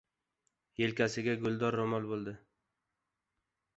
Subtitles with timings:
[0.81, 2.35] Yelkasida guldor ro‘mol bo‘ldi.